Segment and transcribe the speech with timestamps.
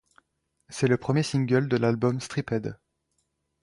[0.69, 2.75] C'est le premier single de l'album Stripped.